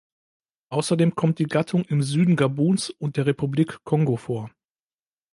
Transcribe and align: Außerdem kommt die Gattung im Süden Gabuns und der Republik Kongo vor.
Außerdem 0.71 1.13
kommt 1.13 1.37
die 1.37 1.45
Gattung 1.45 1.83
im 1.85 2.01
Süden 2.01 2.35
Gabuns 2.35 2.89
und 2.89 3.17
der 3.17 3.27
Republik 3.27 3.77
Kongo 3.83 4.15
vor. 4.17 4.49